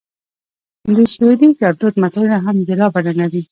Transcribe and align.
د 0.95 0.97
سویلي 1.13 1.49
ګړدود 1.61 1.93
متلونه 2.01 2.37
هم 2.45 2.55
جلا 2.67 2.87
بڼه 2.95 3.13
لري 3.19 3.41